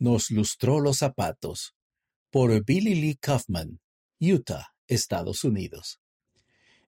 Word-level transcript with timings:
Nos 0.00 0.30
lustró 0.30 0.80
los 0.80 0.96
zapatos 0.96 1.76
por 2.30 2.64
Billy 2.64 2.94
Lee 2.94 3.18
Kaufman, 3.20 3.80
Utah, 4.18 4.68
Estados 4.88 5.44
Unidos. 5.44 6.00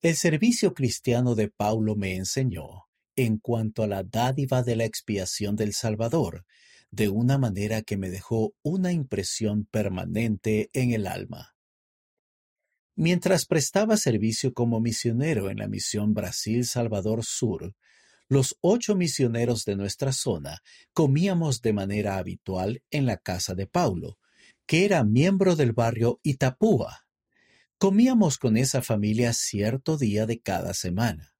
El 0.00 0.16
servicio 0.16 0.72
cristiano 0.72 1.34
de 1.34 1.50
Paulo 1.50 1.96
me 1.96 2.16
enseñó, 2.16 2.86
en 3.14 3.36
cuanto 3.36 3.82
a 3.82 3.88
la 3.88 4.04
dádiva 4.04 4.62
de 4.62 4.76
la 4.76 4.86
expiación 4.86 5.54
del 5.54 5.74
Salvador, 5.74 6.46
de 6.90 7.10
una 7.10 7.36
manera 7.36 7.82
que 7.82 7.98
me 7.98 8.08
dejó 8.08 8.54
una 8.62 8.90
impresión 8.90 9.66
permanente 9.66 10.70
en 10.72 10.92
el 10.92 11.06
alma. 11.06 11.54
Mientras 12.96 13.44
prestaba 13.44 13.98
servicio 13.98 14.54
como 14.54 14.80
misionero 14.80 15.50
en 15.50 15.58
la 15.58 15.68
misión 15.68 16.14
Brasil-Salvador 16.14 17.22
Sur, 17.22 17.74
los 18.28 18.56
ocho 18.60 18.94
misioneros 18.94 19.64
de 19.64 19.76
nuestra 19.76 20.12
zona 20.12 20.62
comíamos 20.92 21.60
de 21.62 21.72
manera 21.72 22.16
habitual 22.18 22.82
en 22.90 23.06
la 23.06 23.16
casa 23.16 23.54
de 23.54 23.66
Paulo, 23.66 24.18
que 24.66 24.84
era 24.84 25.04
miembro 25.04 25.56
del 25.56 25.72
barrio 25.72 26.20
Itapúa. 26.22 27.06
Comíamos 27.78 28.38
con 28.38 28.56
esa 28.56 28.82
familia 28.82 29.32
cierto 29.32 29.96
día 29.98 30.26
de 30.26 30.40
cada 30.40 30.74
semana. 30.74 31.34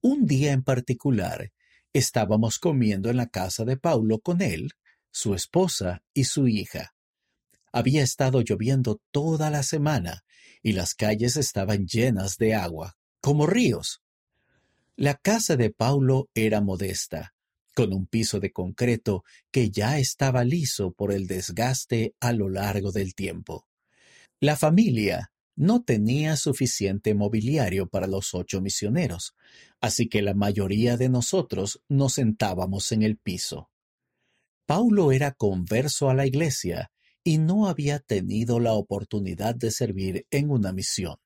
Un 0.00 0.26
día 0.26 0.52
en 0.52 0.62
particular, 0.62 1.52
estábamos 1.92 2.58
comiendo 2.58 3.10
en 3.10 3.16
la 3.16 3.28
casa 3.28 3.64
de 3.64 3.76
Paulo 3.76 4.20
con 4.20 4.40
él, 4.40 4.72
su 5.10 5.34
esposa 5.34 6.02
y 6.14 6.24
su 6.24 6.48
hija. 6.48 6.94
Había 7.72 8.02
estado 8.02 8.42
lloviendo 8.42 9.00
toda 9.10 9.50
la 9.50 9.62
semana 9.62 10.24
y 10.62 10.72
las 10.72 10.94
calles 10.94 11.36
estaban 11.36 11.86
llenas 11.86 12.36
de 12.36 12.54
agua, 12.54 12.96
como 13.20 13.46
ríos. 13.46 14.01
La 14.96 15.14
casa 15.14 15.56
de 15.56 15.70
Paulo 15.70 16.28
era 16.34 16.60
modesta, 16.60 17.34
con 17.74 17.94
un 17.94 18.06
piso 18.06 18.40
de 18.40 18.52
concreto 18.52 19.24
que 19.50 19.70
ya 19.70 19.98
estaba 19.98 20.44
liso 20.44 20.92
por 20.92 21.12
el 21.12 21.26
desgaste 21.26 22.14
a 22.20 22.32
lo 22.32 22.50
largo 22.50 22.92
del 22.92 23.14
tiempo. 23.14 23.66
La 24.38 24.54
familia 24.56 25.32
no 25.56 25.82
tenía 25.82 26.36
suficiente 26.36 27.14
mobiliario 27.14 27.88
para 27.88 28.06
los 28.06 28.34
ocho 28.34 28.60
misioneros, 28.60 29.34
así 29.80 30.08
que 30.08 30.20
la 30.20 30.34
mayoría 30.34 30.98
de 30.98 31.08
nosotros 31.08 31.80
nos 31.88 32.14
sentábamos 32.14 32.92
en 32.92 33.02
el 33.02 33.16
piso. 33.16 33.70
Paulo 34.66 35.10
era 35.10 35.32
converso 35.32 36.10
a 36.10 36.14
la 36.14 36.26
iglesia 36.26 36.90
y 37.24 37.38
no 37.38 37.66
había 37.66 37.98
tenido 37.98 38.60
la 38.60 38.74
oportunidad 38.74 39.54
de 39.54 39.70
servir 39.70 40.26
en 40.30 40.50
una 40.50 40.72
misión. 40.72 41.16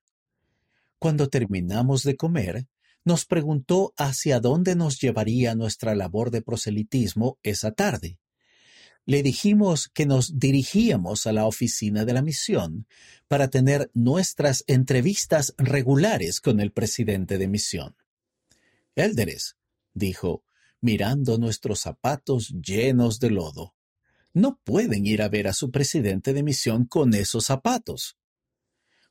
Cuando 0.99 1.29
terminamos 1.29 2.05
de 2.05 2.17
comer, 2.17 2.67
nos 3.07 3.25
preguntó 3.25 3.95
hacia 3.97 4.41
dónde 4.41 4.75
nos 4.75 5.01
llevaría 5.01 5.55
nuestra 5.55 5.95
labor 5.95 6.33
de 6.33 6.43
proselitismo 6.43 7.39
esa 7.45 7.71
tarde. 7.71 8.19
Le 9.05 9.23
dijimos 9.23 9.89
que 9.95 10.07
nos 10.07 10.41
dirigíamos 10.41 11.29
a 11.29 11.33
la 11.33 11.47
oficina 11.47 12.05
de 12.05 12.13
la 12.13 12.23
misión 12.23 12.89
para 13.29 13.49
tener 13.49 13.93
nuestras 13.95 14.65
entrevistas 14.67 15.55
regulares 15.57 16.41
con 16.41 16.59
el 16.59 16.73
presidente 16.73 17.39
de 17.39 17.47
misión. 17.47 17.95
Élderes, 18.97 19.57
dijo, 19.95 20.43
mirando 20.81 21.39
nuestros 21.39 21.79
zapatos 21.79 22.53
llenos 22.61 23.21
de 23.21 23.31
lodo. 23.31 23.77
No 24.35 24.61
pueden 24.65 25.07
ir 25.07 25.23
a 25.23 25.29
ver 25.29 25.47
a 25.47 25.53
su 25.53 25.71
presidente 25.71 26.33
de 26.33 26.43
misión 26.43 26.87
con 26.87 27.15
esos 27.15 27.45
zapatos. 27.45 28.19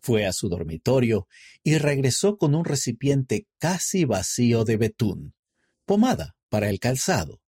Fue 0.05 0.27
a 0.27 0.33
su 0.33 0.49
dormitorio 0.49 1.27
y 1.63 1.79
regresó 1.79 2.37
con 2.37 2.53
un 2.53 2.63
recipiente 2.63 3.47
casi 3.57 4.05
vacío 4.05 4.63
de 4.63 4.77
betún, 4.77 5.33
pomada 5.83 6.35
para 6.47 6.69
el 6.69 6.79
calzado. 6.79 7.41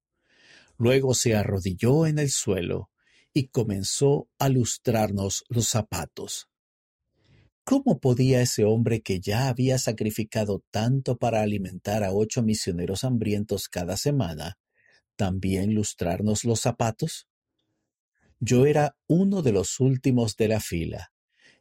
Luego 0.75 1.13
se 1.13 1.35
arrodilló 1.35 2.07
en 2.07 2.17
el 2.17 2.31
suelo 2.31 2.89
y 3.31 3.49
comenzó 3.49 4.27
a 4.39 4.49
lustrarnos 4.49 5.43
los 5.49 5.67
zapatos. 5.67 6.49
¿Cómo 7.63 7.99
podía 7.99 8.41
ese 8.41 8.63
hombre 8.63 9.03
que 9.03 9.19
ya 9.19 9.49
había 9.49 9.77
sacrificado 9.77 10.63
tanto 10.71 11.15
para 11.15 11.43
alimentar 11.43 12.03
a 12.03 12.11
ocho 12.11 12.41
misioneros 12.41 13.03
hambrientos 13.03 13.69
cada 13.69 13.97
semana, 13.97 14.57
también 15.15 15.75
lustrarnos 15.75 16.43
los 16.43 16.61
zapatos? 16.61 17.27
Yo 18.39 18.65
era 18.65 18.97
uno 19.05 19.43
de 19.43 19.51
los 19.51 19.79
últimos 19.79 20.35
de 20.37 20.47
la 20.47 20.59
fila, 20.59 21.11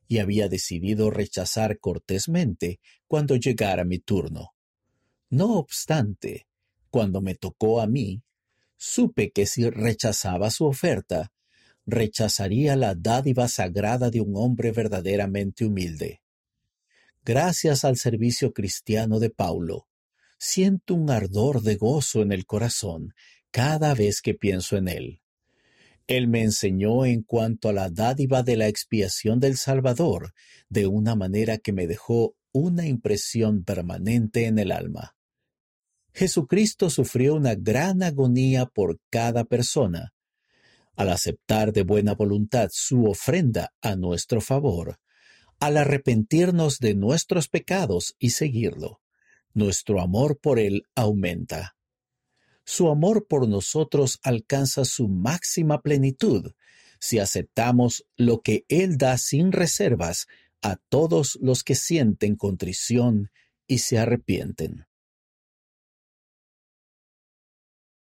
y 0.08 0.18
había 0.18 0.48
decidido 0.48 1.10
rechazar 1.10 1.78
cortésmente 1.78 2.80
cuando 3.06 3.36
llegara 3.36 3.84
mi 3.84 3.98
turno. 3.98 4.54
No 5.30 5.58
obstante, 5.58 6.46
cuando 6.90 7.20
me 7.20 7.34
tocó 7.34 7.80
a 7.80 7.86
mí, 7.86 8.22
supe 8.76 9.30
que 9.30 9.46
si 9.46 9.68
rechazaba 9.68 10.50
su 10.50 10.66
oferta, 10.66 11.32
rechazaría 11.86 12.76
la 12.76 12.94
dádiva 12.94 13.48
sagrada 13.48 14.10
de 14.10 14.20
un 14.20 14.36
hombre 14.36 14.72
verdaderamente 14.72 15.64
humilde. 15.64 16.20
Gracias 17.24 17.84
al 17.84 17.96
servicio 17.96 18.52
cristiano 18.52 19.18
de 19.18 19.30
Paulo, 19.30 19.88
siento 20.38 20.94
un 20.94 21.10
ardor 21.10 21.62
de 21.62 21.76
gozo 21.76 22.22
en 22.22 22.32
el 22.32 22.46
corazón 22.46 23.14
cada 23.50 23.94
vez 23.94 24.20
que 24.20 24.34
pienso 24.34 24.76
en 24.76 24.88
él. 24.88 25.20
Él 26.06 26.28
me 26.28 26.42
enseñó 26.42 27.04
en 27.04 27.22
cuanto 27.22 27.68
a 27.68 27.72
la 27.72 27.90
dádiva 27.90 28.42
de 28.42 28.56
la 28.56 28.68
expiación 28.68 29.40
del 29.40 29.56
Salvador 29.56 30.32
de 30.68 30.86
una 30.86 31.16
manera 31.16 31.58
que 31.58 31.72
me 31.72 31.86
dejó 31.86 32.36
una 32.52 32.86
impresión 32.86 33.64
permanente 33.64 34.46
en 34.46 34.58
el 34.58 34.70
alma. 34.70 35.16
Jesucristo 36.14 36.90
sufrió 36.90 37.34
una 37.34 37.54
gran 37.54 38.02
agonía 38.02 38.66
por 38.66 38.98
cada 39.10 39.44
persona. 39.44 40.14
Al 40.94 41.10
aceptar 41.10 41.72
de 41.72 41.82
buena 41.82 42.14
voluntad 42.14 42.68
su 42.72 43.04
ofrenda 43.04 43.74
a 43.82 43.96
nuestro 43.96 44.40
favor, 44.40 44.98
al 45.58 45.76
arrepentirnos 45.76 46.78
de 46.78 46.94
nuestros 46.94 47.48
pecados 47.48 48.14
y 48.18 48.30
seguirlo, 48.30 49.02
nuestro 49.52 50.00
amor 50.00 50.38
por 50.40 50.58
Él 50.58 50.84
aumenta 50.94 51.75
su 52.66 52.88
amor 52.88 53.26
por 53.26 53.48
nosotros 53.48 54.18
alcanza 54.22 54.84
su 54.84 55.08
máxima 55.08 55.80
plenitud 55.80 56.52
si 57.00 57.18
aceptamos 57.18 58.04
lo 58.16 58.42
que 58.42 58.64
Él 58.68 58.98
da 58.98 59.16
sin 59.18 59.52
reservas 59.52 60.26
a 60.62 60.76
todos 60.76 61.38
los 61.40 61.62
que 61.62 61.74
sienten 61.74 62.36
contrición 62.36 63.30
y 63.66 63.78
se 63.78 63.98
arrepienten. 63.98 64.85